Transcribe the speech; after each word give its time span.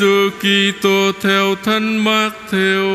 Giêsu 0.00 0.30
Kitô 0.38 1.12
theo 1.22 1.54
thân 1.64 2.04
Mát 2.04 2.30
theo. 2.50 2.86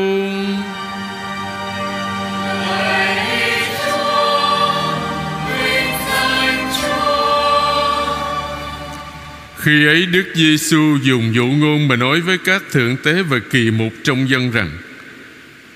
Khi 9.56 9.86
ấy 9.86 10.06
Đức 10.06 10.24
Giêsu 10.34 10.98
dùng 11.02 11.34
dụ 11.34 11.46
ngôn 11.46 11.88
mà 11.88 11.96
nói 11.96 12.20
với 12.20 12.38
các 12.38 12.62
thượng 12.72 12.96
tế 12.96 13.22
và 13.22 13.38
kỳ 13.50 13.70
mục 13.70 13.92
trong 14.02 14.28
dân 14.28 14.50
rằng, 14.50 14.70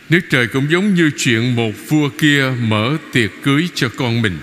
Nước 0.08 0.20
trời 0.30 0.46
cũng 0.46 0.70
giống 0.70 0.94
như 0.94 1.10
chuyện 1.16 1.56
một 1.56 1.72
vua 1.88 2.08
kia 2.18 2.52
mở 2.60 2.96
tiệc 3.12 3.30
cưới 3.42 3.68
cho 3.74 3.88
con 3.96 4.22
mình. 4.22 4.38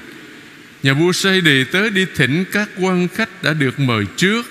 Nhà 0.84 0.93
vua 0.93 1.12
sai 1.12 1.41
đề 1.41 1.63
tớ 1.63 1.90
đi 1.90 2.05
thỉnh 2.15 2.43
các 2.51 2.70
quan 2.81 3.07
khách 3.07 3.43
đã 3.43 3.54
được 3.54 3.79
mời 3.79 4.05
trước, 4.17 4.45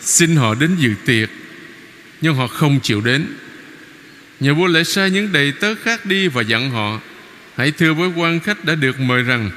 Xin 0.00 0.36
họ 0.36 0.54
đến 0.54 0.76
dự 0.78 0.94
tiệc. 1.06 1.28
Nhưng 2.20 2.34
họ 2.34 2.46
không 2.46 2.80
chịu 2.80 3.00
đến. 3.00 3.26
Nhà 4.40 4.52
vua 4.52 4.66
lại 4.66 4.84
sai 4.84 5.10
những 5.10 5.32
đầy 5.32 5.52
tớ 5.52 5.74
khác 5.74 6.06
đi 6.06 6.28
và 6.28 6.42
dặn 6.42 6.70
họ, 6.70 7.00
Hãy 7.56 7.70
thưa 7.70 7.94
với 7.94 8.08
quan 8.16 8.40
khách 8.40 8.64
đã 8.64 8.74
được 8.74 9.00
mời 9.00 9.22
rằng, 9.22 9.50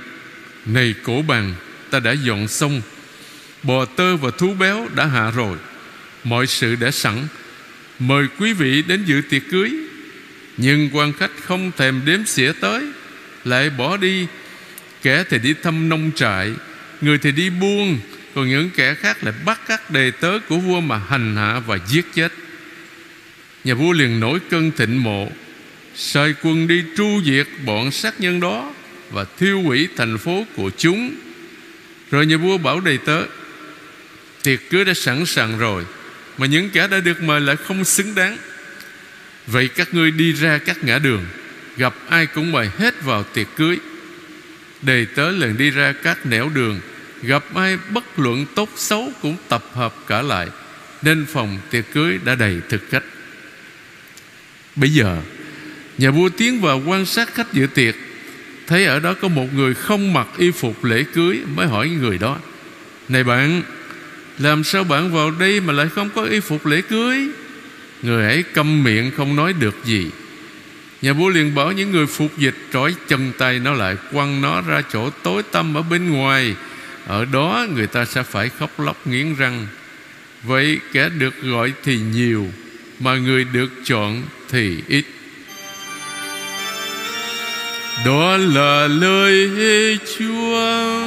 Này 0.65 0.95
cổ 1.03 1.21
bàn, 1.21 1.53
ta 1.89 1.99
đã 1.99 2.11
dọn 2.11 2.47
xong, 2.47 2.81
Bò 3.63 3.85
tơ 3.85 4.17
và 4.17 4.31
thú 4.37 4.53
béo 4.53 4.87
đã 4.95 5.05
hạ 5.05 5.31
rồi, 5.31 5.57
Mọi 6.23 6.47
sự 6.47 6.75
đã 6.75 6.91
sẵn, 6.91 7.27
Mời 7.99 8.27
quý 8.39 8.53
vị 8.53 8.81
đến 8.81 9.03
dự 9.05 9.21
tiệc 9.29 9.41
cưới. 9.51 9.71
Nhưng 10.57 10.89
quan 10.93 11.13
khách 11.13 11.31
không 11.43 11.71
thèm 11.77 12.01
đếm 12.05 12.25
xỉa 12.25 12.51
tới, 12.61 12.85
Lại 13.45 13.69
bỏ 13.69 13.97
đi. 13.97 14.27
Kẻ 15.01 15.23
thì 15.29 15.39
đi 15.39 15.53
thăm 15.63 15.89
nông 15.89 16.11
trại, 16.15 16.53
Người 17.01 17.17
thì 17.17 17.31
đi 17.31 17.49
buôn, 17.49 17.99
Còn 18.35 18.49
những 18.49 18.69
kẻ 18.75 18.93
khác 18.93 19.23
lại 19.23 19.33
bắt 19.45 19.61
các 19.67 19.91
đề 19.91 20.11
tớ 20.11 20.39
của 20.49 20.57
vua 20.57 20.79
Mà 20.79 20.97
hành 21.09 21.35
hạ 21.35 21.59
và 21.67 21.77
giết 21.87 22.05
chết. 22.13 22.31
Nhà 23.63 23.73
vua 23.73 23.91
liền 23.91 24.19
nổi 24.19 24.39
cơn 24.49 24.71
thịnh 24.71 25.03
mộ. 25.03 25.31
Sai 25.95 26.33
quân 26.41 26.67
đi 26.67 26.83
tru 26.97 27.21
diệt 27.25 27.47
bọn 27.65 27.91
sát 27.91 28.19
nhân 28.19 28.39
đó 28.39 28.73
Và 29.11 29.25
thiêu 29.37 29.61
hủy 29.61 29.87
thành 29.97 30.17
phố 30.17 30.45
của 30.55 30.71
chúng. 30.77 31.15
Rồi 32.11 32.25
nhà 32.25 32.37
vua 32.37 32.57
bảo 32.57 32.79
đầy 32.79 32.97
tớ, 32.97 33.23
Tiệc 34.43 34.69
cưới 34.69 34.85
đã 34.85 34.93
sẵn 34.93 35.25
sàng 35.25 35.59
rồi, 35.59 35.85
Mà 36.37 36.47
những 36.47 36.69
kẻ 36.69 36.87
đã 36.87 36.99
được 36.99 37.21
mời 37.21 37.41
lại 37.41 37.55
không 37.55 37.85
xứng 37.85 38.15
đáng. 38.15 38.37
Vậy 39.47 39.67
các 39.67 39.93
ngươi 39.93 40.11
đi 40.11 40.33
ra 40.33 40.57
các 40.57 40.83
ngã 40.83 40.99
đường, 40.99 41.25
Gặp 41.77 41.93
ai 42.09 42.25
cũng 42.25 42.51
mời 42.51 42.69
hết 42.77 43.03
vào 43.03 43.23
tiệc 43.23 43.47
cưới. 43.55 43.77
Đề 44.81 45.05
tớ 45.15 45.31
lần 45.31 45.57
đi 45.57 45.69
ra 45.69 45.93
các 46.03 46.25
nẻo 46.25 46.49
đường, 46.49 46.79
Gặp 47.23 47.55
ai 47.55 47.77
bất 47.89 48.19
luận 48.19 48.45
tốt 48.55 48.69
xấu 48.75 49.11
Cũng 49.21 49.37
tập 49.49 49.63
hợp 49.73 49.95
cả 50.07 50.21
lại, 50.21 50.47
Nên 51.01 51.25
phòng 51.25 51.57
tiệc 51.69 51.85
cưới 51.93 52.19
đã 52.25 52.35
đầy 52.35 52.57
thực 52.69 52.81
khách. 52.89 53.03
Bây 54.75 54.89
giờ, 54.89 55.21
Nhà 55.97 56.11
vua 56.11 56.29
tiến 56.29 56.61
vào 56.61 56.81
quan 56.85 57.05
sát 57.05 57.33
khách 57.33 57.53
dự 57.53 57.67
tiệc. 57.67 57.95
Thấy 58.67 58.85
ở 58.85 58.99
đó 58.99 59.13
có 59.21 59.27
một 59.27 59.53
người 59.53 59.73
không 59.73 60.13
mặc 60.13 60.27
y 60.37 60.51
phục 60.51 60.83
lễ 60.83 61.03
cưới 61.13 61.39
Mới 61.55 61.67
hỏi 61.67 61.89
người 61.89 62.17
đó, 62.17 62.37
Này 63.09 63.23
bạn, 63.23 63.61
Làm 64.39 64.63
sao 64.63 64.83
bạn 64.83 65.13
vào 65.13 65.31
đây 65.31 65.59
mà 65.61 65.73
lại 65.73 65.87
không 65.95 66.09
có 66.15 66.23
y 66.23 66.39
phục 66.39 66.65
lễ 66.65 66.81
cưới? 66.81 67.27
Người 68.01 68.25
ấy 68.25 68.43
câm 68.43 68.83
miệng 68.83 69.11
không 69.17 69.35
nói 69.35 69.53
được 69.53 69.75
gì. 69.85 70.09
Nhà 71.01 71.13
vua 71.13 71.29
liền 71.29 71.55
bảo 71.55 71.71
những 71.71 71.91
người 71.91 72.05
phục 72.07 72.37
dịch 72.37 72.55
Trói 72.73 72.95
chân 73.07 73.31
tay 73.37 73.59
nó 73.59 73.73
lại, 73.73 73.95
Quăng 74.11 74.41
nó 74.41 74.61
ra 74.61 74.81
chỗ 74.93 75.09
tối 75.09 75.43
tăm 75.43 75.73
ở 75.73 75.81
bên 75.81 76.09
ngoài. 76.09 76.55
Ở 77.07 77.25
đó 77.25 77.67
người 77.75 77.87
ta 77.87 78.05
sẽ 78.05 78.23
phải 78.23 78.49
khóc 78.49 78.79
lóc 78.79 79.07
nghiến 79.07 79.35
răng. 79.35 79.67
Vậy 80.43 80.79
kẻ 80.93 81.09
được 81.09 81.41
gọi 81.41 81.73
thì 81.83 81.99
nhiều 81.99 82.47
mà 83.03 83.15
người 83.15 83.43
được 83.43 83.69
chọn 83.83 84.23
thì 84.49 84.77
ít. 84.87 85.05
Đó 88.05 88.37
là 88.37 88.87
lời 88.87 89.49
Chúa. 90.17 91.01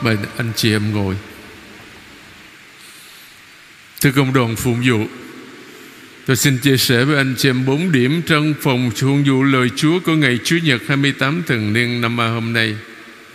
Mời 0.00 0.16
anh 0.36 0.52
chị 0.56 0.72
em 0.72 0.94
ngồi. 0.94 1.16
Thưa 4.00 4.10
công 4.10 4.32
đoàn 4.32 4.56
phụng 4.56 4.82
vụ 4.86 5.06
Tôi 6.28 6.36
xin 6.36 6.58
chia 6.58 6.76
sẻ 6.76 7.04
với 7.04 7.16
anh 7.16 7.34
chị 7.38 7.48
em 7.48 7.64
bốn 7.64 7.92
điểm 7.92 8.22
trong 8.22 8.54
phòng 8.60 8.90
phụng 8.96 9.24
vụ 9.24 9.42
lời 9.42 9.68
Chúa 9.76 10.00
của 10.00 10.12
ngày 10.12 10.38
Chủ 10.44 10.56
nhật 10.64 10.82
28 10.88 11.42
thường 11.46 11.72
niên 11.72 12.00
năm 12.00 12.20
A 12.20 12.28
hôm 12.28 12.52
nay. 12.52 12.76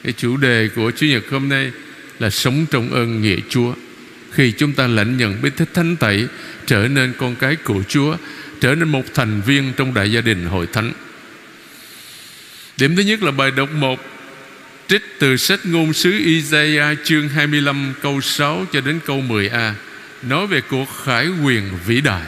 Cái 0.04 0.14
chủ 0.14 0.38
đề 0.38 0.70
của 0.76 0.92
Chủ 0.92 1.06
nhật 1.06 1.24
hôm 1.32 1.50
nay 1.50 1.72
là 2.20 2.30
sống 2.30 2.66
trong 2.72 2.94
ơn 2.94 3.22
nghĩa 3.22 3.38
Chúa. 3.50 3.74
Khi 4.32 4.52
chúng 4.52 4.74
ta 4.74 4.88
lãnh 4.88 5.18
nhận 5.18 5.42
bí 5.42 5.50
thích 5.50 5.70
thánh 5.74 5.96
tẩy 5.96 6.28
trở 6.66 6.88
nên 6.88 7.14
con 7.18 7.36
cái 7.36 7.56
của 7.56 7.84
Chúa, 7.88 8.16
trở 8.62 8.76
nên 8.76 8.90
một 8.90 9.04
thành 9.14 9.42
viên 9.46 9.74
trong 9.78 9.94
đại 9.94 10.12
gia 10.12 10.22
đình 10.22 10.46
hội 10.46 10.68
thánh. 10.74 10.92
Điểm 12.78 12.96
thứ 12.96 13.02
nhất 13.02 13.24
là 13.24 13.32
bài 13.32 13.52
đọc 13.52 13.70
1 13.72 14.00
Trích 14.88 15.04
từ 15.20 15.38
sách 15.38 15.60
ngôn 15.66 15.94
sứ 15.94 16.12
Isaiah 16.12 16.98
chương 17.04 17.30
25 17.30 17.94
câu 18.02 18.22
6 18.22 18.66
cho 18.74 18.82
đến 18.82 19.00
câu 19.06 19.22
10a 19.22 19.72
Nói 20.22 20.48
về 20.48 20.62
cuộc 20.62 20.88
khải 21.06 21.28
quyền 21.44 21.64
vĩ 21.86 22.02
đại 22.02 22.24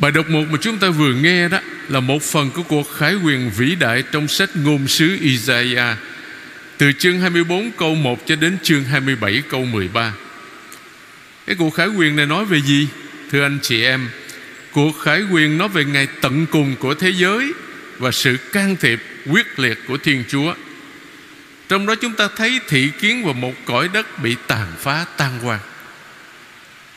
Bài 0.00 0.12
đọc 0.12 0.28
một 0.28 0.44
mà 0.50 0.58
chúng 0.60 0.78
ta 0.78 0.88
vừa 0.88 1.14
nghe 1.14 1.48
đó 1.48 1.58
Là 1.88 2.00
một 2.00 2.22
phần 2.22 2.50
của 2.50 2.62
cuộc 2.62 2.82
khải 2.82 3.14
quyền 3.14 3.50
vĩ 3.56 3.74
đại 3.74 4.02
Trong 4.12 4.28
sách 4.28 4.50
ngôn 4.56 4.88
sứ 4.88 5.18
Isaiah, 5.20 5.96
Từ 6.78 6.92
chương 6.92 7.20
24 7.20 7.70
câu 7.70 7.94
1 7.94 8.26
cho 8.26 8.36
đến 8.36 8.58
chương 8.62 8.84
27 8.84 9.42
câu 9.48 9.64
13 9.64 10.12
Cái 11.46 11.56
cuộc 11.58 11.70
khải 11.70 11.88
quyền 11.88 12.16
này 12.16 12.26
nói 12.26 12.44
về 12.44 12.60
gì? 12.60 12.88
Thưa 13.30 13.42
anh 13.42 13.58
chị 13.62 13.84
em? 13.84 14.08
Cuộc 14.72 14.92
khải 14.92 15.22
quyền 15.32 15.58
nói 15.58 15.68
về 15.68 15.84
ngày 15.84 16.08
tận 16.20 16.46
cùng 16.46 16.76
của 16.78 16.94
thế 16.94 17.10
giới 17.10 17.52
Và 17.98 18.10
sự 18.10 18.36
can 18.52 18.76
thiệp 18.80 19.02
quyết 19.30 19.58
liệt 19.58 19.78
của 19.88 19.96
Thiên 19.96 20.24
Chúa. 20.28 20.54
Trong 21.68 21.86
đó 21.86 21.94
chúng 21.94 22.12
ta 22.12 22.28
thấy 22.36 22.60
thị 22.68 22.90
kiến 23.00 23.24
và 23.24 23.32
một 23.32 23.54
cõi 23.64 23.88
đất 23.92 24.22
bị 24.22 24.36
tàn 24.46 24.66
phá 24.78 25.04
tan 25.16 25.38
hoang 25.38 25.60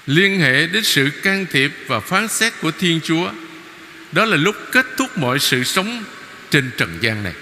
liên 0.08 0.40
hệ 0.40 0.68
đến 0.68 0.84
sự 0.84 1.10
can 1.24 1.46
thiệp 1.52 1.72
và 1.88 2.00
phán 2.00 2.28
xét 2.28 2.54
của 2.62 2.72
Thiên 2.72 3.00
Chúa. 3.04 3.32
Đó 4.12 4.26
là 4.26 4.38
lúc 4.38 4.56
kết 4.72 4.86
thúc 4.98 5.18
mọi 5.18 5.40
sự 5.40 5.64
sống 5.64 6.04
trên 6.50 6.72
trần 6.78 6.98
gian 7.02 7.24
này. 7.24 7.34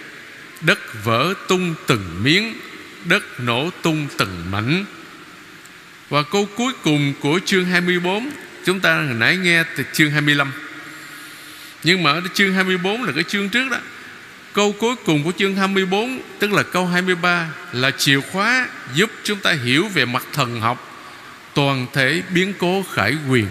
Đất 0.62 1.04
vỡ 1.04 1.34
tung 1.48 1.76
từng 1.88 2.24
miếng, 2.24 2.54
đất 3.06 3.40
nổ 3.40 3.70
tung 3.82 4.08
từng 4.18 4.52
mảnh. 4.52 4.86
Và 6.10 6.24
câu 6.24 6.50
cuối 6.56 6.74
cùng 6.84 7.14
của 7.20 7.40
chương 7.46 7.66
24 7.66 8.30
chúng 8.66 8.80
ta 8.80 8.96
hồi 8.96 9.14
nãy 9.14 9.38
nghe 9.38 9.64
từ 9.78 9.84
chương 9.94 10.12
25 10.12 10.52
nhưng 11.84 12.04
mà 12.04 12.12
ở 12.12 12.22
chương 12.34 12.54
24 12.54 13.04
là 13.04 13.12
cái 13.16 13.24
chương 13.24 13.50
trước 13.50 13.70
đó. 13.72 13.78
Câu 14.54 14.72
cuối 14.72 14.96
cùng 15.06 15.24
của 15.24 15.32
chương 15.38 15.56
24 15.56 16.22
Tức 16.40 16.54
là 16.54 16.64
câu 16.64 16.88
23 16.88 17.50
Là 17.72 17.92
chìa 17.92 18.20
khóa 18.20 18.68
giúp 18.94 19.12
chúng 19.24 19.40
ta 19.40 19.52
hiểu 19.52 19.88
về 19.88 20.06
mặt 20.06 20.24
thần 20.34 20.62
học 20.62 20.91
toàn 21.54 21.88
thể 21.94 22.22
biến 22.34 22.54
cố 22.60 22.86
khải 22.94 23.16
quyền 23.30 23.48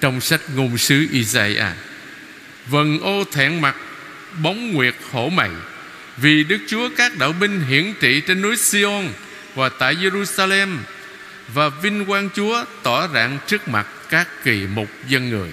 trong 0.00 0.20
sách 0.20 0.40
ngôn 0.56 0.78
sứ 0.78 1.06
Isaiah. 1.10 1.72
Vần 2.66 3.00
ô 3.00 3.24
thẹn 3.32 3.60
mặt 3.60 3.76
bóng 4.42 4.72
nguyệt 4.72 4.94
hổ 5.10 5.28
mày 5.28 5.50
vì 6.16 6.44
Đức 6.44 6.58
Chúa 6.68 6.88
các 6.96 7.18
đạo 7.18 7.32
binh 7.32 7.60
hiển 7.60 7.94
trị 8.00 8.20
trên 8.20 8.42
núi 8.42 8.56
Sion 8.56 9.08
và 9.54 9.68
tại 9.68 9.94
Jerusalem 9.94 10.76
và 11.54 11.68
vinh 11.68 12.04
quang 12.04 12.28
Chúa 12.34 12.64
tỏ 12.82 13.08
rạng 13.08 13.38
trước 13.46 13.68
mặt 13.68 13.86
các 14.08 14.28
kỳ 14.44 14.66
mục 14.74 14.88
dân 15.08 15.30
người. 15.30 15.50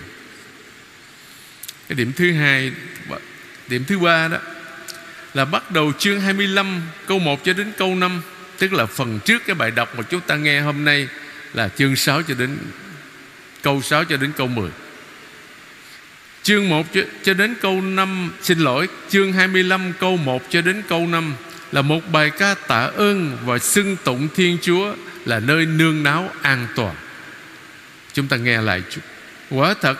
Cái 1.87 1.95
điểm 1.95 2.11
thứ 2.15 2.31
hai, 2.33 2.71
điểm 3.67 3.85
thứ 3.87 3.99
ba 3.99 4.27
đó 4.27 4.37
là 5.33 5.45
bắt 5.45 5.71
đầu 5.71 5.91
chương 5.99 6.21
25 6.21 6.81
câu 7.07 7.19
1 7.19 7.43
cho 7.43 7.53
đến 7.53 7.71
câu 7.77 7.95
5 7.95 8.21
tức 8.57 8.73
là 8.73 8.85
phần 8.85 9.19
trước 9.25 9.41
cái 9.45 9.55
bài 9.55 9.71
đọc 9.71 9.95
mà 9.97 10.03
chúng 10.03 10.21
ta 10.21 10.35
nghe 10.35 10.61
hôm 10.61 10.85
nay 10.85 11.07
là 11.53 11.69
chương 11.77 11.95
6 11.95 12.21
cho 12.21 12.33
đến 12.33 12.57
câu 13.61 13.81
6 13.81 14.03
cho 14.03 14.17
đến 14.17 14.31
câu 14.37 14.47
10 14.47 14.69
Chương 16.43 16.69
1 16.69 16.93
cho, 16.93 17.01
cho 17.23 17.33
đến 17.33 17.55
câu 17.61 17.81
5 17.81 18.31
Xin 18.41 18.59
lỗi 18.59 18.87
Chương 19.09 19.33
25 19.33 19.93
câu 19.99 20.17
1 20.17 20.43
cho 20.49 20.61
đến 20.61 20.81
câu 20.89 21.07
5 21.07 21.33
Là 21.71 21.81
một 21.81 21.99
bài 22.11 22.31
ca 22.39 22.55
tạ 22.67 22.79
ơn 22.95 23.37
Và 23.45 23.57
xưng 23.57 23.97
tụng 24.03 24.27
Thiên 24.35 24.57
Chúa 24.61 24.93
Là 25.25 25.39
nơi 25.39 25.65
nương 25.65 26.03
náo 26.03 26.29
an 26.41 26.67
toàn. 26.75 26.95
Chúng 28.13 28.27
ta 28.27 28.37
nghe 28.37 28.61
lại 28.61 28.83
chút 28.89 29.01
Quả 29.49 29.73
thật 29.81 29.99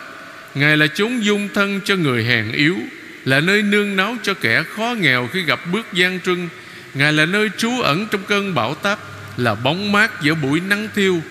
Ngài 0.54 0.76
là 0.76 0.86
chốn 0.86 1.24
dung 1.24 1.48
thân 1.54 1.80
cho 1.84 1.96
người 1.96 2.24
hèn 2.24 2.52
yếu 2.52 2.76
Là 3.24 3.40
nơi 3.40 3.62
nương 3.62 3.96
náu 3.96 4.16
cho 4.22 4.34
kẻ 4.34 4.62
khó 4.62 4.94
nghèo 5.00 5.28
Khi 5.32 5.42
gặp 5.42 5.60
bước 5.72 5.86
gian 5.92 6.20
trưng 6.20 6.48
Ngài 6.94 7.12
là 7.12 7.26
nơi 7.26 7.50
trú 7.58 7.80
ẩn 7.80 8.06
trong 8.10 8.22
cơn 8.24 8.54
bão 8.54 8.74
táp 8.74 8.98
Là 9.36 9.54
bóng 9.54 9.92
mát 9.92 10.22
giữa 10.22 10.34
buổi 10.34 10.60
nắng 10.60 10.88
thiêu 10.94 11.22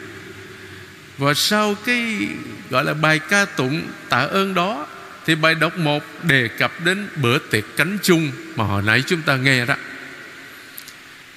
và 1.20 1.34
sau 1.34 1.76
cái, 1.86 2.28
gọi 2.70 2.84
là, 2.84 2.94
bài 2.94 3.20
ca 3.20 3.46
tụng 3.46 3.82
tạ 4.10 4.20
ơn 4.20 4.54
đó, 4.54 4.88
Thì 5.26 5.36
bài 5.36 5.56
đọc 5.56 5.78
một 5.78 6.04
đề 6.24 6.48
cập 6.48 6.86
đến 6.86 7.08
bữa 7.16 7.38
tiệc 7.38 7.64
cánh 7.78 7.98
chung 8.04 8.32
Mà 8.56 8.64
hồi 8.64 8.84
nãy 8.86 9.04
chúng 9.08 9.22
ta 9.22 9.36
nghe 9.36 9.66
đó. 9.66 9.76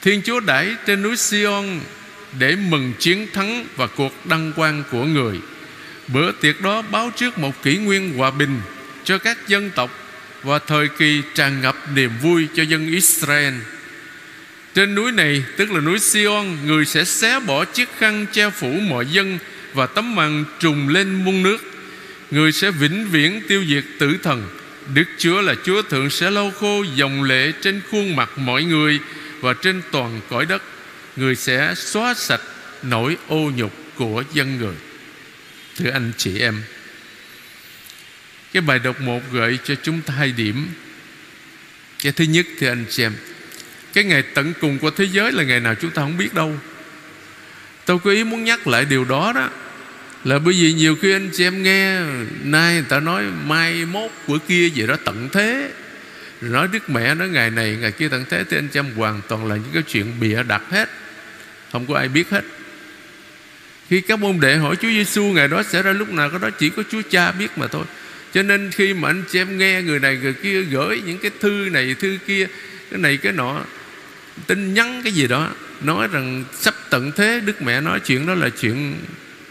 Thiên 0.03 0.23
Chúa 0.25 0.41
đãi 0.41 0.77
trên 0.87 1.03
núi 1.03 1.17
Sion 1.17 1.81
Để 2.39 2.57
mừng 2.57 2.93
chiến 2.99 3.27
thắng 3.33 3.67
và 3.77 3.87
cuộc 3.87 4.27
đăng 4.27 4.53
quang 4.53 4.83
của 4.91 5.05
người. 5.05 5.41
Bữa 6.09 6.33
tiệc 6.33 6.61
đó 6.61 6.83
báo 6.83 7.11
trước 7.17 7.39
một 7.39 7.63
kỷ 7.63 7.77
nguyên 7.77 8.19
hòa 8.19 8.31
bình 8.31 8.61
Cho 9.05 9.19
các 9.19 9.49
dân 9.49 9.71
tộc 9.71 9.91
Và 10.43 10.59
thời 10.59 10.89
kỳ 10.89 11.23
tràn 11.35 11.61
ngập 11.61 11.77
niềm 11.95 12.11
vui 12.23 12.49
cho 12.55 12.63
dân 12.63 12.87
Israel. 12.87 13.55
Trên 14.75 14.95
núi 14.95 15.13
này, 15.13 15.45
tức 15.57 15.71
là 15.71 15.81
núi 15.81 15.99
Sion, 15.99 16.57
Người 16.67 16.85
sẽ 16.85 17.05
xé 17.05 17.41
bỏ 17.41 17.65
chiếc 17.65 17.89
khăn 17.99 18.27
che 18.33 18.51
phủ 18.51 18.69
mọi 18.69 19.07
dân 19.07 19.39
và 19.75 19.87
tấm 19.87 20.15
màn 20.15 20.45
trùng 20.61 20.89
lên 20.89 21.25
muôn 21.25 21.43
nước. 21.43 21.59
Người 22.31 22.53
sẽ 22.53 22.71
vĩnh 22.71 23.09
viễn 23.09 23.41
tiêu 23.49 23.65
diệt 23.69 23.85
tử 23.99 24.19
thần. 24.23 24.49
Đức 24.95 25.05
Chúa 25.19 25.41
là 25.41 25.55
Chúa 25.65 25.83
Thượng 25.83 26.11
sẽ 26.11 26.31
lau 26.31 26.51
khô 26.51 26.85
dòng 26.95 27.23
lệ 27.23 27.53
trên 27.61 27.81
khuôn 27.91 28.17
mặt 28.17 28.31
mọi 28.37 28.65
người 28.65 28.99
Và 29.41 29.55
trên 29.63 29.83
toàn 29.91 30.21
cõi 30.31 30.47
đất. 30.47 30.63
Người 31.17 31.37
sẽ 31.37 31.75
xóa 31.77 32.15
sạch 32.15 32.41
nỗi 32.83 33.17
ô 33.29 33.51
nhục 33.57 33.73
của 33.97 34.25
dân 34.33 34.59
người. 34.59 34.75
Thưa 35.77 35.91
anh 35.91 36.13
chị 36.17 36.39
em, 36.39 36.63
Cái 38.53 38.61
bài 38.61 38.79
đọc 38.79 39.01
một 39.01 39.21
gợi 39.33 39.59
cho 39.65 39.75
chúng 39.83 40.01
ta 40.01 40.15
hai 40.15 40.33
điểm. 40.33 40.69
Cái 42.03 42.13
thứ 42.13 42.25
nhất 42.25 42.47
thì 42.59 42.67
anh 42.67 42.85
chị 42.91 43.03
em, 43.03 43.13
Cái 43.93 44.05
ngày 44.05 44.23
tận 44.23 44.53
cùng 44.61 44.79
của 44.79 44.91
thế 44.91 45.05
giới 45.05 45.33
là 45.33 45.43
ngày 45.43 45.61
nào 45.61 45.75
chúng 45.75 45.91
ta 45.91 46.03
không 46.03 46.19
biết 46.19 46.35
đâu. 46.35 46.59
Tôi 47.87 47.99
có 47.99 48.11
ý 48.11 48.25
muốn 48.25 48.45
nhắc 48.45 48.67
lại 48.67 48.85
điều 48.85 49.05
đó 49.05 49.33
đó. 49.33 49.51
Là 50.25 50.39
bởi 50.39 50.55
vì 50.55 50.73
nhiều 50.73 50.97
khi 51.03 51.13
anh 51.13 51.31
chị 51.33 51.45
em 51.45 51.63
nghe, 51.63 52.01
nay 52.45 52.75
người 52.75 52.85
ta 52.89 53.01
nói 53.01 53.25
mai 53.47 53.85
mốt 53.85 54.11
của 54.27 54.39
kia 54.49 54.69
gì 54.69 54.87
đó 54.87 54.97
tận 55.05 55.29
thế. 55.33 55.71
Rồi 56.41 56.53
nói 56.53 56.69
đức 56.73 56.91
mẹ 56.91 57.15
nói 57.15 57.29
ngày 57.29 57.51
này, 57.51 57.77
ngày 57.81 57.93
kia 57.93 58.09
tận 58.09 58.25
thế, 58.31 58.45
thì 58.51 58.57
anh 58.57 58.69
chị 58.69 58.79
em 58.79 58.95
hoàn 58.97 59.21
toàn 59.29 59.47
là 59.47 59.57
những 59.57 59.71
cái 59.75 59.83
chuyện 59.83 60.21
bịa 60.21 60.43
đặt 60.43 60.63
hết. 60.71 60.89
Không 61.73 61.87
có 61.87 61.95
ai 61.95 62.09
biết 62.09 62.31
hết. 62.31 62.45
Khi 63.89 64.01
các 64.01 64.19
môn 64.19 64.41
đệ 64.41 64.57
hỏi 64.57 64.77
Chúa 64.77 64.89
Giêsu 64.89 65.25
ngày 65.25 65.49
đó 65.49 65.63
sẽ 65.63 65.83
ra 65.83 65.93
lúc 65.93 66.13
nào, 66.13 66.31
cái 66.31 66.39
đó 66.39 66.51
chỉ 66.51 66.71
có 66.71 66.83
Chúa 66.91 67.03
Cha 67.11 67.33
biết 67.33 67.59
mà 67.59 67.67
thôi. 67.67 67.85
Cho 68.35 68.43
nên 68.43 68.71
khi 68.71 68.95
mà 68.95 69.09
anh 69.09 69.25
chị 69.31 69.41
em 69.41 69.59
nghe 69.59 69.83
người 69.83 70.01
này, 70.01 70.19
người 70.23 70.33
kia 70.33 70.63
gửi 70.63 71.03
những 71.07 71.19
cái 71.19 71.31
thư 71.41 71.69
này, 71.73 71.95
thư 71.95 72.19
kia, 72.27 72.47
cái 72.91 73.01
này, 73.01 73.17
cái 73.17 73.33
nọ, 73.33 73.65
tin 74.47 74.75
nhắn 74.75 75.01
cái 75.05 75.13
gì 75.13 75.27
đó 75.27 75.51
nói 75.85 76.09
rằng 76.09 76.45
sắp 76.53 76.75
tận 76.91 77.13
thế, 77.17 77.41
đức 77.45 77.63
mẹ 77.63 77.81
nói 77.81 78.01
chuyện 78.01 78.27
đó 78.27 78.35
là 78.35 78.49
chuyện 78.49 78.95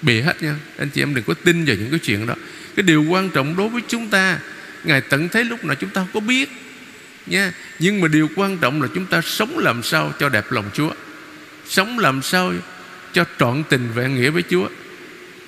bịa 0.02 0.22
hết 0.22 0.44
nha. 0.44 0.56
Anh 0.78 0.90
chị 0.90 1.02
em 1.02 1.16
đừng 1.16 1.24
có 1.24 1.34
tin 1.44 1.66
vào 1.66 1.76
những 1.76 1.90
cái 1.90 2.00
chuyện 2.00 2.26
đó. 2.26 2.36
Cái 2.76 2.84
điều 2.84 3.04
quan 3.04 3.30
trọng 3.30 3.56
đối 3.56 3.70
với 3.70 3.82
chúng 3.88 4.10
ta, 4.10 4.40
ngài 4.84 5.02
tận 5.02 5.30
thế 5.30 5.44
lúc 5.44 5.66
nào 5.66 5.76
chúng 5.76 5.90
ta 5.90 6.02
không 6.02 6.10
có 6.14 6.20
biết 6.20 6.50
nha. 7.26 7.54
Nhưng 7.80 8.02
mà 8.02 8.08
điều 8.08 8.30
quan 8.36 8.58
trọng 8.58 8.82
là 8.82 8.88
chúng 8.96 9.06
ta 9.06 9.22
sống 9.22 9.58
làm 9.58 9.84
sao 9.84 10.14
cho 10.20 10.30
đẹp 10.30 10.52
lòng 10.52 10.70
Chúa. 10.74 10.92
Sống 11.68 12.00
làm 12.00 12.22
sao 12.22 12.54
cho 13.14 13.26
trọn 13.40 13.64
tình 13.70 13.90
vẹn 13.96 14.16
nghĩa 14.16 14.30
với 14.30 14.44
Chúa. 14.50 14.70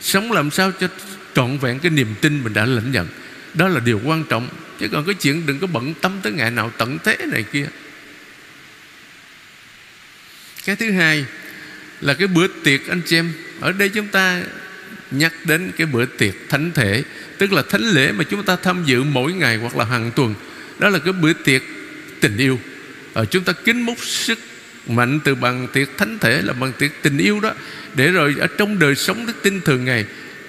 Sống 0.02 0.32
làm 0.32 0.52
sao 0.52 0.72
cho 0.80 0.88
trọn 1.36 1.58
vẹn 1.58 1.80
cái 1.80 1.92
niềm 1.92 2.16
tin 2.22 2.44
mình 2.44 2.54
đã 2.54 2.66
lãnh 2.66 2.92
nhận. 2.92 3.08
Đó 3.54 3.68
là 3.68 3.80
điều 3.80 4.02
quan 4.04 4.24
trọng. 4.24 4.48
Chứ 4.80 4.88
còn 4.88 5.06
cái 5.06 5.16
chuyện 5.16 5.46
đừng 5.46 5.60
có 5.60 5.68
bận 5.68 5.94
tâm 6.02 6.20
tới 6.24 6.32
ngày 6.32 6.52
nào 6.52 6.72
tận 6.78 6.98
thế 7.04 7.18
này 7.32 7.44
kia 7.44 7.68
cái 10.65 10.75
thứ 10.75 10.92
hai 10.92 11.25
là 12.01 12.13
cái 12.13 12.27
bữa 12.27 12.48
tiệc, 12.63 12.88
anh 12.88 13.01
chị 13.06 13.15
em, 13.15 13.33
ở 13.60 13.71
đây 13.71 13.89
chúng 13.89 14.07
ta 14.07 14.42
nhắc 15.12 15.33
đến 15.45 15.71
cái 15.77 15.88
bữa 15.88 16.06
tiệc 16.06 16.33
thánh 16.50 16.71
thể, 16.71 17.04
tức 17.38 17.54
là 17.54 17.63
thánh 17.69 17.81
lễ 17.81 18.12
mà 18.12 18.24
chúng 18.24 18.44
ta 18.44 18.56
tham 18.56 18.83
dự 18.86 19.04
mỗi 19.04 19.33
ngày 19.33 19.57
hoặc 19.57 19.77
là 19.77 19.86
hàng 19.86 20.12
tuần. 20.15 20.36
Đó 20.80 20.89
là 20.89 21.00
cái 21.00 21.13
bữa 21.13 21.33
tiệc 21.33 21.62
tình 22.19 22.38
yêu. 22.38 22.60
Ở 23.13 23.25
chúng 23.25 23.44
ta 23.44 23.54
kính 23.54 23.81
múc 23.81 23.98
sức 24.00 24.39
mạnh 24.88 25.19
từ 25.24 25.36
bằng 25.36 25.68
tiệc 25.74 25.98
thánh 25.98 26.19
thể 26.19 26.42
là 26.42 26.54
bằng 26.54 26.74
tiệc 26.74 26.92
tình 27.01 27.18
yêu 27.18 27.39
đó, 27.39 27.54
để 27.95 28.12
rồi 28.12 28.36
ở 28.39 28.48
trong 28.57 28.80
đời 28.80 28.95
sống 28.95 29.25
đức 29.25 29.44
tin 29.44 29.62
thường 29.62 29.86
ngày, 29.86 30.06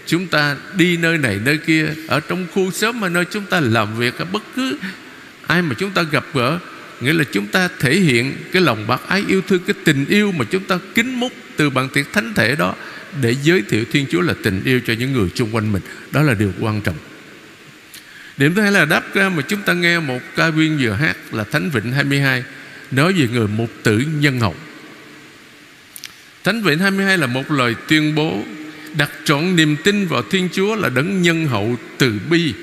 chúng 0.07 0.27
ta 0.27 0.57
đi 0.75 0.97
nơi 0.97 1.19
này 1.19 1.41
nơi 1.45 1.59
kia, 1.59 1.87
ở 2.09 2.21
trong 2.21 2.47
khu 2.53 2.71
xóm 2.71 3.01
mà 3.01 3.09
nơi 3.09 3.25
chúng 3.31 3.47
ta 3.47 3.61
làm 3.61 3.99
việc, 3.99 4.19
ở 4.19 4.25
bất 4.25 4.43
cứ 4.57 4.79
ai 5.47 5.63
mà 5.63 5.75
chúng 5.79 5.91
ta 5.91 6.03
gặp 6.03 6.25
gỡ 6.35 6.59
nghĩa 7.01 7.13
là 7.13 7.25
chúng 7.33 7.47
ta 7.47 7.69
thể 7.81 7.95
hiện 7.95 8.37
cái 8.53 8.63
lòng 8.63 8.87
bác 8.87 9.09
ái 9.09 9.25
yêu 9.29 9.43
thương, 9.49 9.63
cái 9.67 9.75
tình 9.85 10.05
yêu 10.09 10.33
mà 10.33 10.45
chúng 10.51 10.65
ta 10.65 10.79
kính 10.95 11.21
múc 11.21 11.33
từ 11.57 11.71
bản 11.71 11.89
tiệc 11.89 12.13
thánh 12.13 12.35
thể 12.35 12.57
đó 12.57 12.75
để 13.23 13.35
giới 13.43 13.63
thiệu 13.63 13.85
Thiên 13.93 14.07
Chúa 14.11 14.21
là 14.21 14.35
tình 14.43 14.65
yêu 14.65 14.81
cho 14.87 14.93
những 14.93 15.13
người 15.13 15.29
xung 15.35 15.55
quanh 15.55 15.73
mình. 15.73 15.83
Đó 16.11 16.23
là 16.23 16.35
điều 16.35 16.53
quan 16.61 16.81
trọng. 16.81 16.97
Điểm 18.37 18.55
thứ 18.55 18.63
hai 18.63 18.73
là 18.73 18.85
đáp 18.85 19.15
ra 19.15 19.29
mà 19.29 19.43
chúng 19.49 19.63
ta 19.63 19.73
nghe 19.73 20.01
một 20.01 20.21
ca 20.37 20.51
viên 20.51 20.79
vừa 20.81 20.93
hát 20.93 21.17
là 21.35 21.45
Thánh 21.45 21.71
Vịnh 21.71 21.93
22 21.93 22.45
nói 22.91 23.13
về 23.13 23.29
người 23.33 23.49
mục 23.49 23.71
tử 23.83 24.03
nhân 24.21 24.41
hậu. 24.41 24.55
Thánh 26.45 26.63
Vịnh 26.63 26.79
22 26.79 27.19
là 27.19 27.27
một 27.27 27.51
lời 27.51 27.75
tuyên 27.89 28.15
bố 28.15 28.45
đặt 28.97 29.11
trọn 29.25 29.57
niềm 29.57 29.77
tin 29.85 30.07
vào 30.07 30.23
Thiên 30.31 30.49
Chúa 30.53 30.75
là 30.77 30.89
đấng 30.89 31.23
nhân 31.23 31.47
hậu 31.47 31.77
từ 31.99 32.13
bi. 32.31 32.55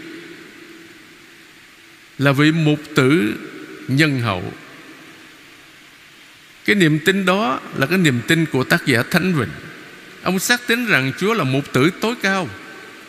Là 2.18 2.32
vị 2.32 2.52
mục 2.52 2.80
tử 2.96 3.34
nhân 3.88 4.22
hậu. 4.22 4.54
Cái 6.66 6.76
niềm 6.76 7.00
tin 7.06 7.26
đó 7.26 7.60
là 7.78 7.86
cái 7.86 7.98
niềm 7.98 8.22
tin 8.28 8.46
của 8.46 8.64
tác 8.64 8.86
giả 8.86 9.04
Thánh 9.12 9.34
Vịnh 9.34 9.50
Ông 10.24 10.40
xác 10.40 10.68
tín 10.68 10.86
rằng 10.86 11.12
Chúa 11.18 11.34
là 11.34 11.44
một 11.44 11.74
tử 11.74 11.90
tối 12.02 12.16
cao. 12.22 12.50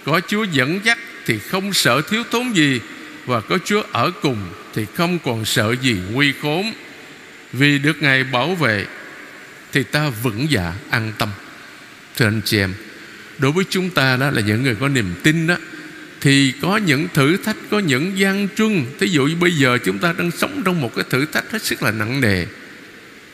Có 0.04 0.20
Chúa 0.28 0.44
dẫn 0.44 0.80
dắt 0.84 0.98
thì 1.26 1.38
không 1.38 1.72
sợ 1.72 2.02
thiếu 2.02 2.22
thốn 2.30 2.52
gì, 2.52 2.80
Và 3.26 3.40
có 3.40 3.58
Chúa 3.64 3.82
ở 3.92 4.10
cùng 4.22 4.38
thì 4.74 4.86
không 4.94 5.18
còn 5.18 5.44
sợ 5.44 5.74
gì 5.82 5.96
nguy 6.12 6.32
khốn. 6.42 6.72
Vì 7.52 7.78
được 7.78 8.02
Ngài 8.02 8.24
bảo 8.24 8.54
vệ 8.54 8.86
Thì 9.72 9.82
ta 9.82 10.08
vững 10.22 10.46
dạ 10.50 10.72
an 10.90 11.12
tâm. 11.18 11.28
Thưa 12.16 12.26
anh 12.26 12.40
chị 12.44 12.58
em, 12.58 12.74
Đối 13.38 13.52
với 13.52 13.64
chúng 13.70 13.90
ta 13.90 14.16
đó 14.16 14.30
là 14.30 14.40
những 14.40 14.62
người 14.62 14.74
có 14.74 14.88
niềm 14.88 15.14
tin 15.22 15.46
đó 15.46 15.56
thì 16.22 16.52
có 16.62 16.76
những 16.76 17.08
thử 17.14 17.36
thách, 17.36 17.56
Có 17.70 17.78
những 17.78 18.18
gian 18.18 18.48
truân. 18.56 18.84
Thí 19.00 19.06
dụ 19.06 19.26
như 19.26 19.36
bây 19.36 19.52
giờ 19.52 19.78
chúng 19.84 19.98
ta 19.98 20.14
đang 20.18 20.30
sống 20.30 20.62
trong 20.64 20.80
một 20.80 20.94
cái 20.96 21.04
thử 21.10 21.26
thách 21.26 21.50
Hết 21.50 21.62
sức 21.62 21.82
là 21.82 21.90
nặng 21.90 22.20
nề. 22.20 22.46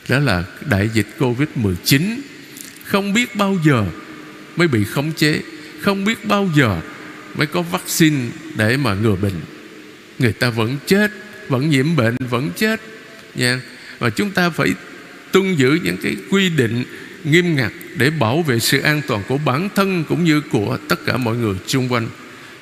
Đó 0.08 0.18
là 0.18 0.44
đại 0.70 0.90
dịch 0.94 1.06
Covid-19 1.18 2.16
không 2.84 3.12
biết 3.12 3.36
bao 3.36 3.58
giờ 3.64 3.84
mới 4.56 4.68
bị 4.68 4.84
khống 4.84 5.12
chế. 5.12 5.40
Không 5.80 6.04
biết 6.04 6.24
bao 6.24 6.50
giờ 6.56 6.80
mới 7.34 7.46
có 7.46 7.62
vaccine 7.62 8.30
để 8.56 8.76
mà 8.76 8.94
ngừa 8.94 9.16
bệnh. 9.16 9.40
Người 10.18 10.32
ta 10.32 10.50
vẫn 10.50 10.76
chết, 10.86 11.10
vẫn 11.48 11.70
nhiễm 11.70 11.96
bệnh, 11.96 12.16
vẫn 12.30 12.50
chết, 12.56 12.80
nha. 13.34 13.60
Và 13.98 14.10
chúng 14.10 14.30
ta 14.30 14.50
phải 14.50 14.74
tuân 15.32 15.54
giữ 15.54 15.78
những 15.82 15.96
cái 15.96 16.16
quy 16.30 16.50
định 16.50 16.84
nghiêm 17.24 17.56
ngặt 17.56 17.72
để 17.96 18.10
bảo 18.10 18.42
vệ 18.42 18.58
sự 18.58 18.80
an 18.80 19.02
toàn 19.06 19.22
của 19.28 19.38
bản 19.38 19.68
thân 19.74 20.04
cũng 20.08 20.24
như 20.24 20.40
của 20.40 20.78
tất 20.88 21.06
cả 21.06 21.16
mọi 21.16 21.36
người 21.36 21.54
xung 21.66 21.92
quanh 21.92 22.08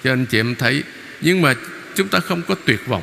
cho 0.07 0.13
anh 0.13 0.27
chị 0.27 0.41
em 0.41 0.55
thấy. 0.55 0.83
Nhưng 1.21 1.43
mà 1.43 1.55
chúng 1.95 2.09
ta 2.09 2.21
không 2.21 2.43
có 2.49 2.55
tuyệt 2.65 2.87
vọng. 2.87 3.03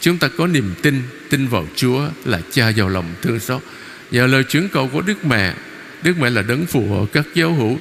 Chúng 0.00 0.18
ta 0.18 0.28
có 0.28 0.46
niềm 0.46 0.74
tin 0.82 1.02
tin 1.30 1.46
vào 1.46 1.68
Chúa 1.76 2.08
là 2.24 2.40
cha 2.50 2.68
giàu 2.68 2.88
lòng 2.88 3.14
thương 3.22 3.40
xót. 3.40 3.62
Nhờ 4.10 4.26
lời 4.26 4.44
chuyển 4.44 4.68
cầu 4.68 4.88
của 4.92 5.00
Đức 5.00 5.24
Mẹ 5.24 5.54
Đức 6.02 6.18
Mẹ 6.20 6.30
là 6.30 6.42
đấng 6.42 6.66
phù 6.66 6.86
hộ 6.86 7.06
các 7.12 7.26
giáo 7.34 7.54
hữu, 7.54 7.78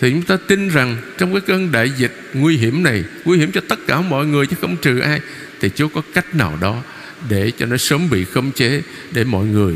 Thì 0.00 0.10
chúng 0.10 0.22
ta 0.22 0.36
tin 0.36 0.68
rằng 0.68 0.96
Trong 1.18 1.32
cái 1.32 1.40
cơn 1.40 1.72
đại 1.72 1.90
dịch 1.96 2.12
nguy 2.34 2.56
hiểm 2.56 2.82
này, 2.82 3.04
Nguy 3.24 3.38
hiểm 3.38 3.52
cho 3.52 3.60
tất 3.68 3.78
cả 3.86 4.00
mọi 4.00 4.26
người 4.26 4.46
chứ 4.46 4.56
không 4.60 4.76
trừ 4.76 4.98
ai, 4.98 5.20
Thì 5.60 5.70
Chúa 5.74 5.88
có 5.88 6.02
cách 6.14 6.34
nào 6.34 6.58
đó 6.60 6.82
Để 7.28 7.50
cho 7.58 7.66
nó 7.66 7.76
sớm 7.76 8.10
bị 8.10 8.24
khống 8.24 8.52
chế, 8.52 8.82
Để 9.12 9.24
mọi 9.24 9.44
người 9.44 9.74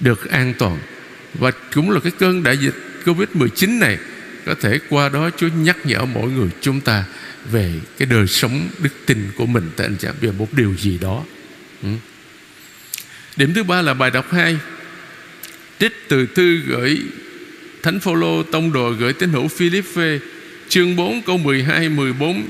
được 0.00 0.30
an 0.30 0.54
toàn. 0.58 0.78
Và 1.34 1.50
cũng 1.74 1.90
là 1.90 2.00
cái 2.00 2.12
cơn 2.18 2.42
đại 2.42 2.56
dịch 2.56 2.74
Covid-19 3.04 3.78
này 3.78 3.98
có 4.46 4.54
thể 4.54 4.78
qua 4.88 5.08
đó 5.08 5.30
Chúa 5.36 5.48
nhắc 5.48 5.76
nhở 5.84 6.04
mỗi 6.04 6.30
người 6.30 6.48
chúng 6.60 6.80
ta 6.80 7.04
Về 7.50 7.72
cái 7.98 8.06
đời 8.06 8.26
sống 8.26 8.68
đức 8.78 8.90
tin 9.06 9.30
của 9.36 9.46
mình 9.46 9.70
Tại 9.76 9.86
anh 9.86 9.96
chị 9.96 10.08
về 10.20 10.30
một 10.32 10.48
điều 10.52 10.74
gì 10.78 10.98
đó. 10.98 11.24
Ừ. 11.82 11.88
Điểm 13.36 13.54
thứ 13.54 13.62
ba 13.62 13.82
là 13.82 13.94
bài 13.94 14.10
đọc 14.10 14.32
2 14.32 14.56
trích 15.78 16.08
từ 16.08 16.26
thư 16.26 16.56
gửi 16.66 16.98
Thánh 17.82 18.00
Phaolô 18.00 18.42
tông 18.42 18.72
đồ 18.72 18.90
gửi 18.90 19.12
tín 19.12 19.30
hữu 19.30 19.48
Philippe 19.48 20.18
chương 20.68 20.96
4 20.96 21.22
câu 21.22 21.38
12, 21.38 21.88
14, 21.88 22.42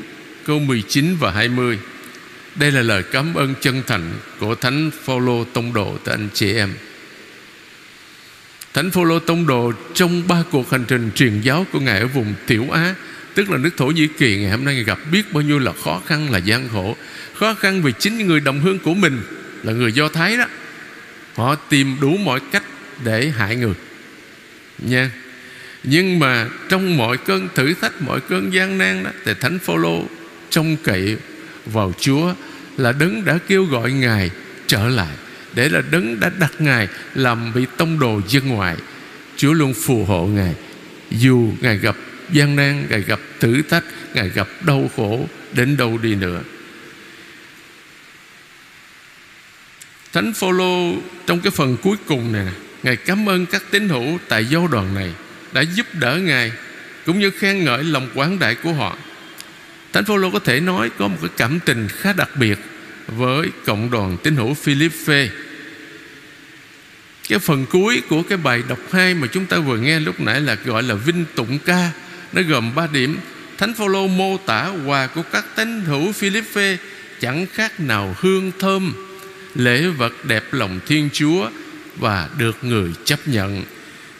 câu 0.44 0.58
19 0.58 1.16
và 1.20 1.30
20. 1.30 1.78
Đây 2.54 2.70
là 2.70 2.82
lời 2.82 3.02
cảm 3.12 3.34
ơn 3.34 3.54
chân 3.60 3.82
thành 3.86 4.12
của 4.38 4.54
Thánh 4.54 4.90
Phaolô 5.04 5.44
tông 5.44 5.72
đồ 5.72 5.98
tại 6.04 6.14
anh 6.14 6.28
chị 6.34 6.54
em. 6.54 6.74
Thánh 8.74 8.90
Phaolô 8.90 9.18
tông 9.18 9.46
đồ 9.46 9.72
trong 9.94 10.28
ba 10.28 10.42
cuộc 10.50 10.70
hành 10.70 10.84
trình 10.88 11.10
truyền 11.14 11.40
giáo 11.40 11.66
của 11.72 11.80
ngài 11.80 12.00
ở 12.00 12.06
vùng 12.06 12.34
Tiểu 12.46 12.70
Á, 12.70 12.94
tức 13.34 13.50
là 13.50 13.58
nước 13.58 13.70
Thổ 13.76 13.86
Nhĩ 13.86 14.06
Kỳ 14.18 14.36
ngày 14.36 14.50
hôm 14.50 14.64
nay 14.64 14.74
ngài 14.74 14.84
gặp 14.84 14.98
biết 15.12 15.32
bao 15.32 15.42
nhiêu 15.42 15.58
là 15.58 15.72
khó 15.84 16.02
khăn 16.06 16.30
là 16.30 16.38
gian 16.38 16.68
khổ, 16.72 16.96
khó 17.34 17.54
khăn 17.54 17.82
vì 17.82 17.92
chính 17.98 18.26
người 18.26 18.40
đồng 18.40 18.60
hương 18.60 18.78
của 18.78 18.94
mình 18.94 19.22
là 19.62 19.72
người 19.72 19.92
Do 19.92 20.08
Thái 20.08 20.36
đó. 20.36 20.44
Họ 21.34 21.54
tìm 21.54 21.96
đủ 22.00 22.16
mọi 22.16 22.40
cách 22.52 22.62
để 23.04 23.28
hại 23.28 23.56
người. 23.56 23.74
Nha. 24.78 25.10
Nhưng 25.84 26.18
mà 26.18 26.48
trong 26.68 26.96
mọi 26.96 27.16
cơn 27.16 27.48
thử 27.54 27.74
thách 27.74 28.02
mọi 28.02 28.20
cơn 28.20 28.52
gian 28.52 28.78
nan 28.78 29.04
đó 29.04 29.10
thì 29.24 29.34
thánh 29.40 29.58
phaolô 29.58 30.04
trông 30.50 30.76
cậy 30.76 31.16
vào 31.66 31.92
Chúa 32.00 32.34
là 32.76 32.92
đấng 32.92 33.24
đã 33.24 33.38
kêu 33.48 33.64
gọi 33.64 33.92
Ngài 33.92 34.30
trở 34.66 34.88
lại 34.88 35.16
để 35.54 35.68
là 35.68 35.82
đấng 35.90 36.20
đã 36.20 36.30
đặt 36.38 36.52
Ngài 36.58 36.88
làm 37.14 37.52
bị 37.54 37.66
tông 37.76 37.98
đồ 37.98 38.20
dân 38.28 38.48
ngoại. 38.48 38.76
Chúa 39.36 39.52
luôn 39.52 39.74
phù 39.74 40.04
hộ 40.04 40.26
Ngài. 40.26 40.54
Dù 41.10 41.52
Ngài 41.60 41.78
gặp 41.78 41.96
gian 42.30 42.56
nan, 42.56 42.86
Ngài 42.88 43.00
gặp 43.00 43.20
thử 43.40 43.62
thách, 43.62 43.84
Ngài 44.14 44.28
gặp 44.28 44.48
đau 44.66 44.90
khổ, 44.96 45.28
đến 45.52 45.76
đâu 45.76 45.98
đi 45.98 46.14
nữa. 46.14 46.40
Thánh 50.12 50.32
Phaolô 50.32 50.94
trong 51.26 51.40
cái 51.40 51.50
phần 51.50 51.76
cuối 51.82 51.96
cùng 52.06 52.32
này 52.32 52.46
Ngài 52.82 52.96
cảm 52.96 53.28
ơn 53.28 53.46
các 53.46 53.62
tín 53.70 53.88
hữu 53.88 54.18
tại 54.28 54.44
giáo 54.44 54.68
đoàn 54.68 54.94
này 54.94 55.14
đã 55.52 55.60
giúp 55.60 55.86
đỡ 55.92 56.16
Ngài 56.16 56.52
cũng 57.06 57.20
như 57.20 57.30
khen 57.30 57.64
ngợi 57.64 57.84
lòng 57.84 58.08
quảng 58.14 58.38
đại 58.38 58.54
của 58.54 58.72
họ. 58.72 58.96
Thánh 59.92 60.04
Phaolô 60.04 60.30
có 60.30 60.38
thể 60.38 60.60
nói 60.60 60.90
có 60.98 61.08
một 61.08 61.16
cái 61.20 61.30
cảm 61.36 61.60
tình 61.60 61.88
khá 61.88 62.12
đặc 62.12 62.30
biệt 62.36 62.58
với 63.16 63.48
cộng 63.64 63.90
đoàn 63.90 64.16
tín 64.22 64.36
hữu 64.36 64.54
Philippe. 64.54 65.28
Cái 67.28 67.38
phần 67.38 67.66
cuối 67.66 68.02
của 68.08 68.22
cái 68.22 68.38
bài 68.38 68.62
đọc 68.68 68.78
2 68.92 69.14
mà 69.14 69.26
chúng 69.32 69.46
ta 69.46 69.58
vừa 69.58 69.76
nghe 69.76 70.00
lúc 70.00 70.20
nãy 70.20 70.40
là 70.40 70.54
gọi 70.64 70.82
là 70.82 70.94
vinh 70.94 71.24
tụng 71.34 71.58
ca. 71.58 71.90
Nó 72.32 72.42
gồm 72.48 72.74
3 72.74 72.86
điểm. 72.92 73.18
Thánh 73.58 73.74
Phaolô 73.74 74.06
mô 74.06 74.36
tả 74.36 74.70
quà 74.86 75.06
của 75.06 75.22
các 75.32 75.44
tín 75.56 75.80
hữu 75.80 76.12
Philippe 76.12 76.76
chẳng 77.20 77.46
khác 77.52 77.80
nào 77.80 78.16
hương 78.18 78.52
thơm, 78.58 78.92
lễ 79.54 79.86
vật 79.86 80.12
đẹp 80.24 80.44
lòng 80.52 80.80
Thiên 80.86 81.08
Chúa 81.12 81.50
và 81.96 82.28
được 82.38 82.64
người 82.64 82.90
chấp 83.04 83.28
nhận. 83.28 83.62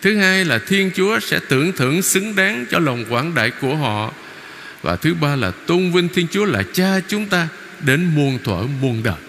Thứ 0.02 0.16
hai 0.16 0.44
là 0.44 0.58
Thiên 0.58 0.90
Chúa 0.94 1.20
sẽ 1.20 1.40
tưởng 1.48 1.72
thưởng 1.72 2.02
xứng 2.02 2.36
đáng 2.36 2.66
cho 2.70 2.78
lòng 2.78 3.04
quảng 3.10 3.34
đại 3.34 3.50
của 3.50 3.76
họ. 3.76 4.12
Và 4.82 4.96
thứ 4.96 5.14
ba 5.14 5.36
là 5.36 5.50
tôn 5.50 5.92
vinh 5.92 6.08
Thiên 6.08 6.26
Chúa 6.30 6.44
là 6.44 6.62
cha 6.72 7.00
chúng 7.08 7.26
ta 7.26 7.48
đến 7.82 8.10
muôn 8.14 8.38
thuở 8.44 8.62
muôn 8.80 9.02
đời. 9.02 9.20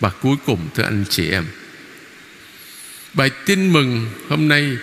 Và 0.00 0.10
cuối 0.10 0.36
cùng, 0.46 0.68
thưa 0.74 0.82
anh 0.82 1.04
chị 1.08 1.30
em, 1.30 1.44
Bài 3.14 3.30
tin 3.46 3.72
mừng 3.72 4.06
hôm 4.28 4.48
nay, 4.48 4.76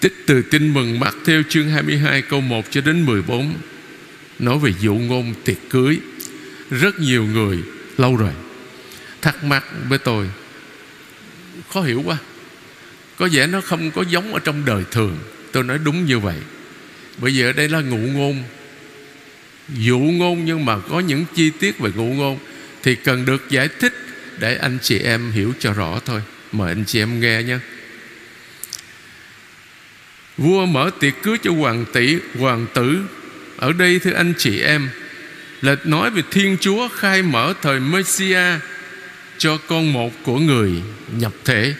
Tích 0.00 0.14
từ 0.26 0.42
tin 0.42 0.74
mừng 0.74 1.00
mặc 1.00 1.16
theo 1.26 1.42
chương 1.48 1.68
22 1.68 2.22
câu 2.22 2.40
1 2.40 2.64
cho 2.70 2.80
đến 2.80 3.06
14 3.06 3.54
Nói 4.38 4.58
về 4.58 4.72
dụ 4.80 4.94
ngôn 4.94 5.34
tiệc 5.44 5.56
cưới 5.70 5.98
Rất 6.70 7.00
nhiều 7.00 7.24
người, 7.24 7.58
lâu 7.96 8.16
rồi, 8.16 8.32
Thắc 9.22 9.44
mắc 9.44 9.64
với 9.88 9.98
tôi, 9.98 10.30
Khó 11.72 11.82
hiểu 11.82 12.02
quá, 12.04 12.16
Có 13.16 13.28
vẻ 13.32 13.46
nó 13.46 13.60
không 13.60 13.90
có 13.90 14.04
giống 14.08 14.34
ở 14.34 14.40
trong 14.44 14.64
đời 14.64 14.84
thường 14.90 15.18
Tôi 15.52 15.64
nói, 15.64 15.78
đúng 15.84 16.04
như 16.04 16.18
vậy, 16.18 16.36
bởi 17.18 17.32
vì 17.32 17.42
ở 17.42 17.52
đây 17.52 17.68
là 17.68 17.80
ngụ 17.80 17.96
ngôn 17.96 18.42
Dụ 19.68 19.98
ngôn 19.98 20.44
nhưng 20.44 20.64
mà 20.64 20.78
có 20.78 21.00
những 21.00 21.24
chi 21.34 21.50
tiết 21.50 21.78
về 21.78 21.90
ngụ 21.94 22.14
ngôn 22.14 22.38
Thì 22.82 22.94
cần 22.94 23.24
được 23.24 23.50
giải 23.50 23.68
thích 23.80 23.92
Để 24.38 24.56
anh 24.56 24.78
chị 24.82 24.98
em 24.98 25.32
hiểu 25.32 25.52
cho 25.58 25.72
rõ 25.72 26.00
thôi. 26.04 26.20
Mời 26.52 26.68
anh 26.68 26.84
chị 26.86 26.98
em 26.98 27.20
nghe 27.20 27.42
nhé. 27.42 27.58
Vua 30.36 30.66
mở 30.66 30.90
tiệc 31.00 31.22
cưới 31.22 31.36
cho 31.42 31.52
hoàng 31.52 31.84
tỷ, 31.92 32.16
Hoàng 32.38 32.66
tử. 32.74 33.00
Ở 33.56 33.72
đây, 33.72 33.98
thưa 33.98 34.12
anh 34.12 34.32
chị 34.38 34.60
em 34.60 34.88
Là 35.62 35.76
nói 35.84 36.10
về 36.10 36.22
Thiên 36.30 36.56
Chúa 36.60 36.88
khai 36.88 37.22
mở 37.22 37.54
thời 37.62 37.80
Messiah 37.80 38.60
Cho 39.38 39.58
con 39.66 39.92
một 39.92 40.12
của 40.22 40.38
người 40.38 40.72
nhập 41.18 41.32
thể. 41.44 41.74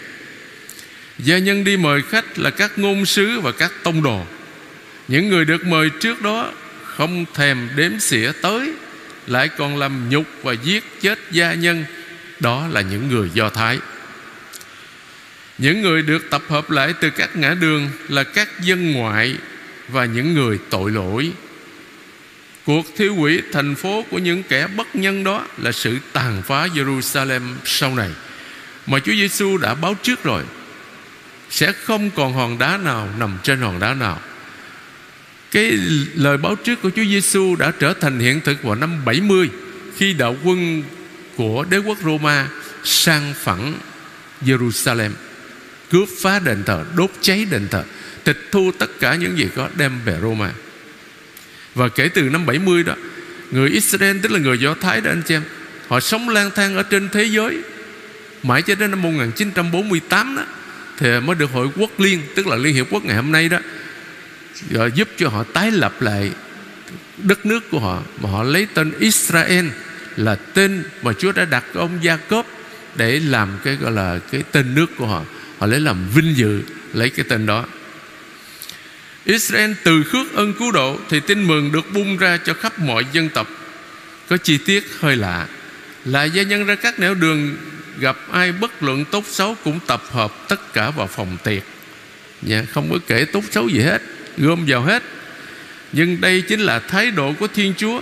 Gia 1.19 1.39
nhân 1.39 1.65
đi 1.65 1.77
mời 1.77 2.03
khách 2.03 2.39
là 2.39 2.51
các 2.51 2.79
ngôn 2.79 3.07
sứ 3.07 3.41
và 3.41 3.53
các 3.53 3.73
tông 3.83 4.03
đồ. 4.03 4.23
Những 5.09 5.29
người 5.29 5.45
được 5.45 5.67
mời 5.67 5.91
trước 6.01 6.23
đó 6.23 6.53
không 6.97 7.25
thèm 7.35 7.69
đếm 7.77 8.01
xỉa 8.01 8.33
tới, 8.43 8.73
Lại 9.27 9.49
còn 9.49 9.77
làm 9.77 10.09
nhục 10.09 10.27
và 10.43 10.53
giết 10.53 10.85
chết 11.01 11.19
gia 11.31 11.55
nhân 11.55 11.85
Đó 12.41 12.67
là 12.71 12.81
những 12.81 13.09
người 13.09 13.31
Do 13.35 13.49
Thái 13.49 13.79
những 15.59 15.83
người 15.83 16.03
được 16.03 16.31
tập 16.31 16.43
hợp 16.49 16.71
lại 16.71 16.95
từ 17.01 17.11
các 17.11 17.37
ngã 17.37 17.55
đường 17.55 17.91
là 18.09 18.25
các 18.25 18.61
dân 18.61 18.93
ngoại 18.93 19.37
và 19.89 20.05
những 20.05 20.35
người 20.35 20.59
tội 20.71 20.91
lỗi. 20.91 21.33
Cuộc 22.65 22.87
thiêu 22.97 23.15
hủy 23.15 23.43
thành 23.53 23.75
phố 23.75 24.05
của 24.11 24.19
những 24.19 24.43
kẻ 24.43 24.67
bất 24.67 24.97
nhân 24.97 25.25
đó 25.25 25.47
là 25.59 25.73
sự 25.73 25.99
tàn 26.13 26.43
phá 26.43 26.67
Jerusalem 26.67 27.41
sau 27.65 27.95
này, 27.95 28.11
mà 28.87 28.99
Chúa 28.99 29.13
Giêsu 29.13 29.57
đã 29.57 29.75
báo 29.75 29.95
trước 30.03 30.25
rồi. 30.25 30.43
Sẽ 31.51 31.73
không 31.73 32.11
còn 32.11 32.33
hòn 32.33 32.59
đá 32.59 32.77
nào 32.77 33.09
nằm 33.19 33.39
trên 33.43 33.61
hòn 33.61 33.81
đá 33.81 33.95
nào. 33.95 34.21
Cái 35.55 35.79
lời 36.15 36.37
báo 36.37 36.55
trước 36.55 36.83
của 36.83 36.91
Chúa 36.91 37.05
Giêsu 37.05 37.57
đã 37.57 37.73
trở 37.79 37.95
thành 37.95 38.19
hiện 38.19 38.41
thực 38.41 38.63
vào 38.63 38.75
năm 38.75 39.05
70 39.05 39.51
khi 39.97 40.13
đạo 40.13 40.37
quân 40.45 40.83
của 41.37 41.65
đế 41.71 41.79
quốc 41.79 41.99
Roma 42.05 42.49
sang 42.85 43.35
phẳng 43.37 43.75
Jerusalem, 44.43 45.11
cướp 45.91 46.09
phá 46.23 46.39
đền 46.39 46.63
thờ, 46.67 46.85
đốt 46.97 47.11
cháy 47.21 47.47
đền 47.51 47.69
thờ, 47.71 47.85
tịch 48.25 48.49
thu 48.53 48.71
tất 48.79 49.01
cả 49.01 49.15
những 49.15 49.39
gì 49.39 49.49
có 49.57 49.69
đem 49.77 49.93
về 50.05 50.17
Roma. 50.23 50.51
Và 51.75 51.89
kể 51.89 52.09
từ 52.09 52.23
năm 52.23 52.47
70 52.47 52.83
đó, 52.83 52.95
người 53.51 53.71
Israel, 53.71 54.17
tức 54.23 54.33
là 54.33 54.39
người 54.39 54.59
Do 54.59 54.75
Thái 54.75 55.01
đó 55.01 55.11
anh 55.11 55.23
chị 55.27 55.35
em, 55.35 55.43
họ 55.89 56.01
sống 56.01 56.29
lang 56.29 56.51
thang 56.55 56.77
ở 56.77 56.83
trên 56.83 57.09
thế 57.09 57.25
giới. 57.25 57.59
Mãi 58.43 58.63
cho 58.63 58.75
đến 58.75 58.91
năm 58.91 59.03
1948 59.03 60.37
đó, 60.37 60.45
thì 60.99 61.21
mới 61.21 61.37
được 61.37 61.51
hội 61.53 61.69
quốc 61.77 62.01
liên, 62.01 62.23
tức 62.35 62.47
là 62.47 62.57
Liên 62.57 62.75
Hiệp 62.75 62.87
Quốc 62.91 63.05
ngày 63.05 63.17
hôm 63.17 63.33
nay 63.33 63.49
đó 63.49 63.59
rồi 64.71 64.93
giúp 64.95 65.09
cho 65.17 65.29
họ 65.29 65.43
tái 65.43 65.71
lập 65.71 66.03
lại 66.03 66.31
đất 67.19 67.47
nước 67.47 67.71
của 67.71 67.81
họ. 67.81 68.03
Mà 68.21 68.31
họ 68.31 68.43
lấy 68.43 68.67
tên 68.75 68.93
Israel 68.99 69.67
là 70.17 70.35
tên 70.35 70.85
mà 71.03 71.13
Chúa 71.13 71.33
đã 71.33 71.45
đặt 71.45 71.65
ông 71.75 71.99
Gia 72.03 72.17
Cốp 72.17 72.47
để 72.95 73.21
làm 73.21 73.59
cái 73.65 73.77
gọi 73.77 73.93
là 73.93 74.19
cái 74.33 74.43
tên 74.53 74.75
nước 74.75 74.87
của 74.97 75.07
họ. 75.07 75.23
Họ 75.59 75.67
lấy 75.67 75.81
làm 75.81 76.09
vinh 76.15 76.37
dự 76.37 76.63
lấy 76.93 77.11
cái 77.11 77.25
tên 77.29 77.47
đó. 77.47 77.65
Israel 79.25 79.73
từ 79.85 80.03
khước 80.03 80.35
ân 80.35 80.55
cứu 80.59 80.73
độ 80.73 80.99
thì 81.11 81.21
tin 81.21 81.47
mừng 81.47 81.73
được 81.73 81.93
bung 81.93 82.17
ra 82.17 82.39
cho 82.45 82.55
khắp 82.55 82.79
mọi 82.79 83.05
dân 83.13 83.29
tộc. 83.29 83.49
Có 84.29 84.37
chi 84.37 84.59
tiết 84.59 84.85
hơi 85.01 85.17
lạ. 85.17 85.47
Là 86.05 86.25
gia 86.25 86.43
nhân 86.43 86.67
ra 86.67 86.75
các 86.75 86.99
nẻo 86.99 87.15
đường 87.15 87.57
gặp 87.99 88.17
ai 88.31 88.53
bất 88.53 88.83
luận 88.83 89.05
tốt 89.05 89.25
xấu 89.29 89.57
cũng 89.65 89.81
tập 89.87 90.03
hợp 90.11 90.49
tất 90.49 90.73
cả 90.73 90.91
vào 90.91 91.07
phòng 91.07 91.37
tiệc. 91.45 91.63
Nha 92.43 92.65
không 92.73 92.91
có 92.91 92.99
kể 93.07 93.25
tốt 93.25 93.45
xấu 93.51 93.69
gì 93.69 93.81
hết 93.81 94.03
gom 94.37 94.65
vào 94.67 94.83
hết. 94.83 95.03
Nhưng 95.93 96.21
đây 96.21 96.43
chính 96.43 96.61
là 96.61 96.79
thái 96.79 97.11
độ 97.11 97.33
của 97.33 97.47
thiên 97.47 97.75
chúa, 97.77 98.01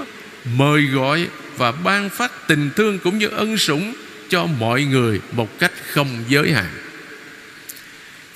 mời 0.56 0.82
gọi 0.82 1.26
và 1.56 1.72
ban 1.72 2.10
phát 2.10 2.32
tình 2.48 2.70
thương 2.76 2.98
cũng 2.98 3.18
như 3.18 3.28
ân 3.28 3.58
sủng 3.58 3.94
cho 4.28 4.46
mọi 4.46 4.84
người 4.84 5.20
một 5.32 5.58
cách 5.58 5.72
không 5.90 6.24
giới 6.28 6.52
hạn. 6.52 6.70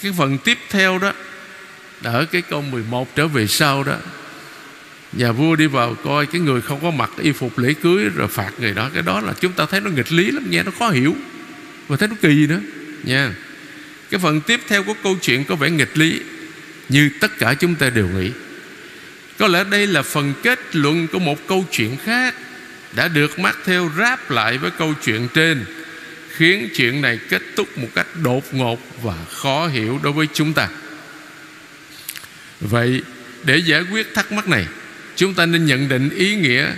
Cái 0.03 0.13
phần 0.19 0.39
tiếp 0.39 0.59
theo 0.71 0.99
đó 0.99 1.13
ở 2.03 2.25
cái 2.25 2.43
câu 2.43 2.63
11 2.63 3.17
trở 3.17 3.29
về 3.29 3.47
sau 3.47 3.85
đó, 3.85 3.97
Nhà 5.13 5.33
vua 5.33 5.57
đi 5.57 5.67
vào 5.67 5.95
coi 5.95 6.27
cái 6.27 6.41
người 6.41 6.61
không 6.61 6.81
có 6.83 6.91
mặc 6.91 7.11
y 7.23 7.33
phục 7.33 7.59
lễ 7.59 7.75
cưới 7.83 8.05
Rồi 8.15 8.29
phạt 8.29 8.51
người 8.61 8.75
đó. 8.75 8.91
Cái 8.95 9.03
đó 9.03 9.21
là 9.21 9.33
chúng 9.41 9.53
ta 9.53 9.67
thấy 9.67 9.81
nó 9.81 9.91
nghịch 9.91 10.13
lý 10.13 10.31
lắm 10.31 10.47
Nghe 10.51 10.63
nó 10.63 10.73
khó 10.79 10.91
hiểu 10.91 11.17
Và 11.89 11.97
thấy 11.97 12.09
nó 12.09 12.15
kỳ 12.23 12.47
nữa 12.47 12.61
nha. 13.05 13.35
Cái 14.11 14.21
phần 14.21 14.41
tiếp 14.41 14.61
theo 14.69 14.83
của 14.83 14.95
câu 15.03 15.17
chuyện 15.23 15.45
có 15.45 15.55
vẻ 15.55 15.71
nghịch 15.71 15.99
lý. 15.99 16.21
Như 16.89 17.11
tất 17.21 17.39
cả 17.39 17.55
chúng 17.55 17.75
ta 17.75 17.91
đều 17.91 18.09
nghĩ. 18.09 18.31
Có 19.39 19.49
lẽ 19.49 19.65
đây 19.71 19.87
là 19.87 20.03
phần 20.03 20.35
kết 20.43 20.77
luận 20.77 21.07
của 21.07 21.19
một 21.19 21.49
câu 21.49 21.67
chuyện 21.71 21.97
khác 22.05 22.35
Đã 22.97 23.09
được 23.09 23.39
mắc 23.39 23.59
theo 23.65 23.91
ráp 23.99 24.31
lại 24.31 24.59
với 24.59 24.71
câu 24.71 24.95
chuyện 25.05 25.29
trên, 25.35 25.65
khiến 26.37 26.69
chuyện 26.75 27.01
này 27.01 27.19
kết 27.29 27.43
thúc 27.57 27.79
một 27.79 27.89
cách 27.95 28.07
đột 28.23 28.55
ngột 28.55 28.81
và 29.03 29.25
khó 29.31 29.67
hiểu 29.67 30.01
đối 30.03 30.13
với 30.13 30.27
chúng 30.35 30.53
ta. 30.53 30.69
Vậy, 32.61 33.03
để 33.45 33.57
giải 33.57 33.83
quyết 33.93 34.15
thắc 34.15 34.33
mắc 34.33 34.49
này, 34.49 34.67
chúng 35.17 35.35
ta 35.35 35.47
nên 35.47 35.67
nhận 35.67 35.89
định 35.89 36.09
ý 36.09 36.37
nghĩa 36.37 36.73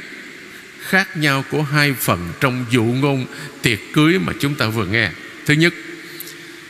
khác 0.81 1.17
nhau 1.17 1.45
của 1.51 1.63
hai 1.63 1.93
phần 1.93 2.29
trong 2.41 2.65
dụ 2.71 2.83
ngôn 2.85 3.27
tiệc 3.63 3.79
cưới 3.93 4.19
mà 4.19 4.33
chúng 4.41 4.55
ta 4.55 4.67
vừa 4.67 4.87
nghe. 4.87 5.11
Thứ 5.47 5.55
nhất 5.55 5.75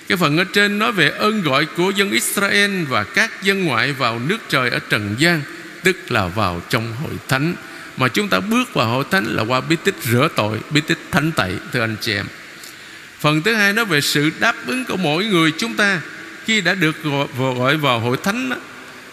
cái 0.09 0.19
phần 0.19 0.38
ở 0.38 0.45
trên 0.45 0.79
nói 0.79 0.93
về 0.93 1.09
ơn 1.09 1.43
gọi 1.43 1.67
của 1.77 1.91
dân 1.91 2.11
Israel 2.11 2.85
và 2.85 3.05
các 3.05 3.43
dân 3.43 3.65
ngoại 3.65 3.93
vào 3.93 4.19
nước 4.19 4.38
trời 4.49 4.71
ở 4.71 4.79
Trần 4.91 5.15
gian, 5.19 5.43
tức 5.83 5.97
là 6.09 6.27
vào 6.27 6.62
trong 6.69 6.95
hội 7.03 7.12
thánh. 7.29 7.55
Mà 7.97 8.09
chúng 8.09 8.29
ta 8.29 8.41
bước 8.41 8.75
vào 8.75 8.88
hội 8.88 9.05
thánh 9.11 9.25
là 9.25 9.43
qua 9.43 9.61
bí 9.61 9.77
tích 9.85 9.95
rửa 10.03 10.29
tội, 10.37 10.59
bí 10.71 10.81
tích 10.81 10.99
thánh 11.11 11.33
tẩy, 11.33 11.53
thưa 11.73 11.81
anh 11.81 11.97
chị 12.00 12.12
em. 12.12 12.27
Phần 13.21 13.43
thứ 13.43 13.55
hai 13.55 13.73
nói 13.73 13.85
về 13.85 14.00
sự 14.00 14.31
đáp 14.41 14.55
ứng 14.67 14.85
của 14.85 14.97
mỗi 14.97 15.25
người 15.25 15.53
chúng 15.59 15.75
ta 15.75 16.00
Khi 16.45 16.61
đã 16.61 16.75
được 16.75 16.97
gọi 17.38 17.77
vào 17.77 18.00
hội 18.00 18.17
thánh 18.23 18.50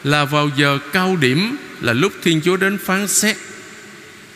Là 0.04 0.26
vào 0.26 0.50
giờ 0.58 0.80
cao 0.94 1.16
điểm, 1.16 1.58
Là 1.82 1.94
lúc 1.94 2.14
Thiên 2.24 2.42
Chúa 2.42 2.58
đến 2.58 2.78
phán 2.78 3.08
xét. 3.08 3.36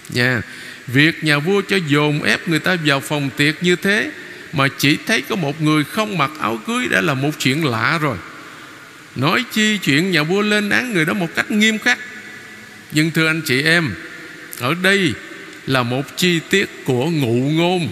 Nha, 0.09 0.41
Việc 0.87 1.23
nhà 1.23 1.39
vua 1.39 1.61
cho 1.61 1.77
dồn 1.87 2.23
ép 2.23 2.47
người 2.47 2.59
ta 2.59 2.77
vào 2.85 2.99
phòng 2.99 3.29
tiệc 3.37 3.63
như 3.63 3.75
thế 3.75 4.11
mà 4.53 4.67
chỉ 4.77 4.97
thấy 5.07 5.21
có 5.21 5.35
một 5.35 5.61
người 5.61 5.83
không 5.83 6.17
mặc 6.17 6.31
áo 6.39 6.59
cưới 6.67 6.87
Đã 6.87 7.01
là 7.01 7.13
một 7.13 7.31
chuyện 7.39 7.65
lạ 7.65 7.99
rồi. 8.01 8.17
Nói 9.15 9.43
chi 9.51 9.77
chuyện 9.77 10.11
nhà 10.11 10.23
vua 10.23 10.41
lên 10.41 10.69
án 10.69 10.93
người 10.93 11.05
đó 11.05 11.13
một 11.13 11.27
cách 11.35 11.51
nghiêm 11.51 11.79
khắc. 11.79 11.99
Nhưng 12.91 13.11
thưa 13.11 13.27
anh 13.27 13.41
chị 13.45 13.63
em, 13.63 13.93
ở 14.59 14.75
đây 14.81 15.13
là 15.67 15.83
một 15.83 16.17
chi 16.17 16.39
tiết 16.49 16.85
của 16.85 17.09
ngụ 17.09 17.33
ngôn. 17.33 17.91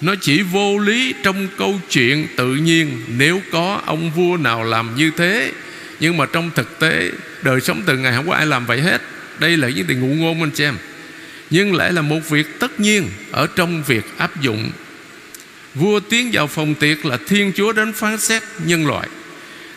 Nó 0.00 0.14
chỉ 0.20 0.42
vô 0.42 0.78
lý 0.78 1.14
trong 1.22 1.48
câu 1.58 1.80
chuyện 1.90 2.26
tự 2.36 2.54
nhiên, 2.54 3.02
nếu 3.16 3.40
có 3.52 3.80
ông 3.86 4.10
vua 4.10 4.36
nào 4.36 4.64
làm 4.64 4.96
như 4.96 5.10
thế. 5.16 5.52
Nhưng 6.00 6.16
mà 6.16 6.26
trong 6.26 6.50
thực 6.54 6.78
tế, 6.78 7.10
đời 7.42 7.60
sống 7.60 7.82
từng 7.86 8.02
ngày 8.02 8.12
không 8.16 8.26
có 8.26 8.34
ai 8.34 8.46
làm 8.46 8.66
vậy 8.66 8.80
hết? 8.80 9.02
Đây 9.38 9.56
là 9.56 9.68
những 9.68 9.86
điều 9.86 9.98
ngụ 9.98 10.14
ngôn 10.14 10.40
anh 10.40 10.50
chị 10.50 10.64
em. 10.64 10.76
Nhưng 11.50 11.74
lại 11.74 11.92
là 11.92 12.02
một 12.02 12.20
việc 12.30 12.46
tất 12.58 12.80
nhiên 12.80 13.08
ở 13.32 13.46
trong 13.56 13.82
việc 13.82 14.04
áp 14.18 14.40
dụng 14.40 14.70
vua 15.78 16.00
tiến 16.00 16.30
vào 16.32 16.46
phòng 16.46 16.74
tiệc 16.74 17.06
là 17.06 17.18
thiên 17.26 17.52
chúa 17.56 17.72
đến 17.72 17.92
phán 17.92 18.18
xét 18.18 18.42
nhân 18.64 18.86
loại. 18.86 19.08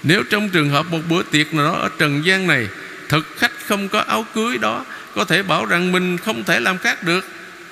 Nếu 0.04 0.24
trong 0.24 0.50
trường 0.50 0.70
hợp 0.70 0.86
một 0.92 1.00
bữa 1.10 1.24
tiệc 1.24 1.54
nào 1.54 1.66
đó 1.66 1.80
ở 1.80 1.90
trần 1.98 2.26
gian 2.26 2.48
này, 2.48 2.68
thực 3.10 3.28
khách 3.38 3.52
không 3.66 3.90
có 3.90 4.00
áo 4.00 4.26
cưới 4.36 4.58
đó, 4.58 4.86
có 5.16 5.26
thể 5.26 5.44
bảo 5.44 5.66
rằng 5.66 5.92
mình 5.92 6.18
không 6.18 6.44
thể 6.44 6.60
làm 6.60 6.78
khác 6.78 7.04
được 7.04 7.26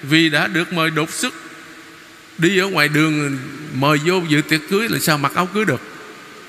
vì 0.03 0.29
đã 0.29 0.48
được 0.48 0.74
mời 0.74 0.89
đột 0.91 1.12
xuất. 1.12 1.34
Đi 2.38 2.57
ở 2.57 2.67
ngoài 2.67 2.88
đường, 2.88 3.38
mời 3.74 4.00
vô 4.05 4.22
dự 4.29 4.41
tiệc 4.41 4.62
cưới 4.69 4.89
là 4.89 5.00
sao 5.00 5.17
mặc 5.17 5.31
áo 5.36 5.46
cưới 5.53 5.65
được? 5.65 5.81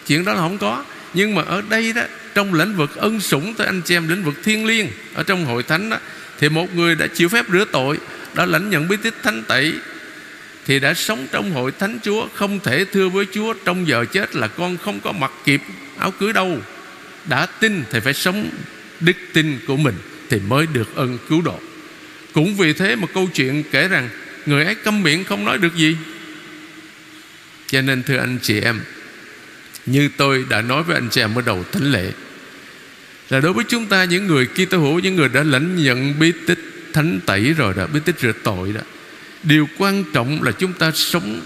Chuyện 0.06 0.24
đó 0.24 0.32
là 0.32 0.40
không 0.40 0.58
có. 0.58 0.84
Nhưng 1.14 1.34
mà 1.34 1.42
ở 1.42 1.62
đây 1.68 1.92
đó, 1.92 2.02
trong 2.34 2.54
lĩnh 2.54 2.76
vực 2.76 2.96
ân 2.96 3.20
sủng 3.20 3.54
tới 3.54 3.66
anh 3.66 3.82
chị 3.84 3.96
em 3.96 4.08
lĩnh 4.08 4.24
vực 4.24 4.34
thiên 4.44 4.66
liêng, 4.66 4.86
ở 5.14 5.22
trong 5.22 5.44
hội 5.44 5.62
thánh 5.62 5.90
đó, 5.90 5.96
thì 6.38 6.48
một 6.48 6.74
người 6.74 6.94
đã 6.94 7.06
chịu 7.06 7.28
phép 7.28 7.44
rửa 7.52 7.64
tội 7.72 7.98
đã 8.34 8.46
lãnh 8.46 8.70
nhận 8.70 8.88
bí 8.88 8.96
tích 8.96 9.14
thánh 9.22 9.42
tẩy 9.42 9.74
thì 10.68 10.80
đã 10.80 10.94
sống 10.94 11.26
trong 11.32 11.50
hội 11.52 11.72
thánh 11.78 11.98
Chúa, 12.02 12.28
không 12.34 12.60
thể 12.60 12.84
thưa 12.92 13.08
với 13.08 13.26
Chúa. 13.32 13.54
Trong 13.64 13.88
giờ 13.88 14.04
chết 14.12 14.36
là 14.36 14.48
con 14.48 14.76
không 14.76 15.00
có 15.00 15.12
mặc 15.12 15.32
kịp 15.44 15.62
áo 15.98 16.10
cưới 16.10 16.32
đâu. 16.32 16.58
Đã 17.28 17.46
tin 17.46 17.84
thì 17.90 18.00
phải 18.00 18.14
sống 18.14 18.50
đức 19.00 19.16
tin 19.32 19.58
của 19.66 19.76
mình 19.76 19.94
thì 20.30 20.38
mới 20.48 20.66
được 20.72 20.96
ân 20.96 21.18
cứu 21.28 21.42
độ. 21.42 21.60
Cũng 22.32 22.56
vì 22.56 22.72
thế 22.72 22.96
mà 22.96 23.06
câu 23.14 23.28
chuyện 23.34 23.62
kể 23.70 23.88
rằng 23.88 24.08
người 24.46 24.64
ấy 24.64 24.74
câm 24.74 25.02
miệng 25.02 25.24
không 25.24 25.44
nói 25.44 25.58
được 25.58 25.76
gì. 25.76 25.96
Cho 27.66 27.80
nên 27.80 28.02
thưa 28.02 28.18
anh 28.18 28.38
chị 28.42 28.60
em, 28.60 28.80
như 29.86 30.10
tôi 30.16 30.44
đã 30.48 30.62
nói 30.62 30.82
với 30.82 30.94
anh 30.94 31.08
chị 31.10 31.20
em 31.20 31.34
ở 31.34 31.42
đầu 31.46 31.64
thánh 31.72 31.92
lễ, 31.92 32.12
là 33.30 33.40
đối 33.40 33.52
với 33.52 33.64
chúng 33.68 33.86
ta 33.86 34.04
những 34.04 34.26
người 34.26 34.46
Kitô 34.46 34.78
hữu, 34.78 34.98
những 34.98 35.16
người 35.16 35.28
đã 35.28 35.42
lãnh 35.42 35.76
nhận 35.76 36.18
bí 36.18 36.32
tích 36.46 36.58
thánh 36.92 37.20
tẩy 37.26 37.52
rồi 37.52 37.74
đó, 37.76 37.86
bí 37.92 38.00
tích 38.04 38.20
rửa 38.20 38.32
tội 38.42 38.72
đó 38.72 38.80
điều 39.42 39.68
quan 39.78 40.04
trọng 40.12 40.42
là 40.42 40.52
chúng 40.52 40.72
ta 40.72 40.90
sống 40.94 41.40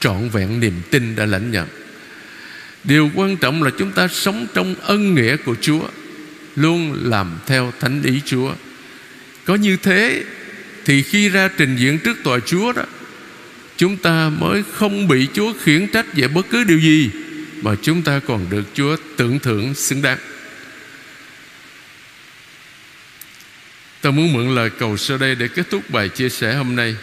trọn 0.00 0.28
vẹn 0.28 0.60
niềm 0.60 0.74
tin 0.90 1.16
đã 1.16 1.26
lãnh 1.26 1.50
nhận 1.50 1.68
điều 2.84 3.10
quan 3.14 3.36
trọng 3.36 3.62
là 3.62 3.70
chúng 3.78 3.92
ta 3.92 4.08
sống 4.08 4.46
trong 4.54 4.74
ân 4.82 5.14
nghĩa 5.14 5.36
của 5.36 5.54
Chúa, 5.60 5.88
luôn 6.56 7.10
làm 7.10 7.38
theo 7.46 7.72
thánh 7.80 8.02
ý 8.02 8.20
Chúa 8.24 8.54
có 9.44 9.54
như 9.54 9.76
thế 9.76 10.24
thì 10.84 11.02
khi 11.02 11.28
ra 11.28 11.48
trình 11.56 11.76
diện 11.76 11.98
trước 11.98 12.16
tòa 12.24 12.38
Chúa 12.46 12.72
đó, 12.72 12.82
chúng 13.76 13.96
ta 13.96 14.28
mới 14.28 14.62
không 14.72 15.08
bị 15.08 15.28
Chúa 15.34 15.52
khiển 15.52 15.86
trách 15.86 16.06
về 16.14 16.28
bất 16.28 16.46
cứ 16.50 16.64
điều 16.64 16.78
gì 16.78 17.10
mà 17.62 17.74
chúng 17.82 18.02
ta 18.02 18.20
còn 18.26 18.46
được 18.50 18.64
Chúa 18.74 18.96
tưởng 19.16 19.38
thưởng 19.38 19.74
xứng 19.74 20.02
đáng. 20.02 20.18
Tôi 24.00 24.12
muốn 24.12 24.32
mượn 24.32 24.54
lời 24.54 24.70
cầu 24.70 24.96
sau 24.96 25.18
đây 25.18 25.34
để 25.34 25.48
kết 25.48 25.70
thúc 25.70 25.90
bài 25.90 26.08
chia 26.08 26.28
sẻ 26.28 26.54
hôm 26.54 26.76
nay. 26.76 26.96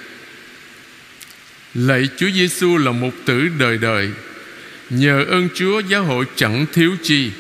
Lạy 1.75 2.10
Chúa 2.17 2.29
Giêsu 2.29 2.77
là 2.77 2.91
một 2.91 3.12
tử 3.25 3.50
đời 3.60 3.77
đời 3.77 4.10
Nhờ 4.89 5.26
ơn 5.30 5.50
Chúa 5.54 5.80
giáo 5.80 6.04
hội 6.04 6.26
chẳng 6.36 6.65
thiếu 6.73 6.95
chi 7.04 7.32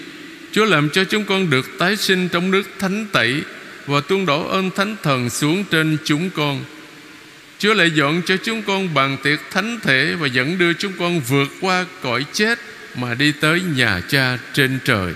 Chúa 0.51 0.65
làm 0.65 0.89
cho 0.89 1.03
chúng 1.03 1.23
con 1.23 1.49
được 1.49 1.65
tái 1.79 1.95
sinh 1.95 2.29
trong 2.29 2.51
nước 2.51 2.63
thánh 2.79 3.05
tẩy 3.11 3.41
Và 3.85 4.01
tuôn 4.01 4.25
đổ 4.25 4.47
ơn 4.47 4.71
thánh 4.71 4.95
thần 5.03 5.29
xuống 5.29 5.63
trên 5.71 5.97
chúng 6.03 6.29
con 6.29 6.63
Chúa 7.59 7.73
lại 7.73 7.91
dọn 7.91 8.21
cho 8.25 8.37
chúng 8.43 8.63
con 8.63 8.93
bàn 8.93 9.17
tiệc 9.23 9.39
thánh 9.51 9.79
thể 9.83 10.15
Và 10.19 10.27
dẫn 10.27 10.57
đưa 10.57 10.73
chúng 10.73 10.93
con 10.99 11.19
vượt 11.19 11.49
qua 11.61 11.85
cõi 12.01 12.25
chết 12.33 12.59
Mà 12.95 13.13
đi 13.13 13.31
tới 13.31 13.61
nhà 13.75 14.01
cha 14.09 14.37
trên 14.53 14.79
trời 14.85 15.13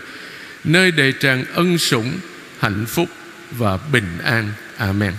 Nơi 0.63 0.91
đầy 0.91 1.12
tràn 1.12 1.46
ân 1.54 1.78
sủng, 1.78 2.12
hạnh 2.60 2.86
phúc 2.86 3.10
và 3.52 3.78
bình 3.91 4.17
an. 4.24 4.52
Amen. 4.78 5.13